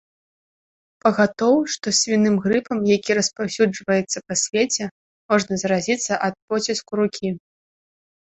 [1.05, 4.83] Пагатоў што свіным грыпам, які распаўсюджваецца па свеце,
[5.33, 7.29] можна заразіцца ад поціску рукі.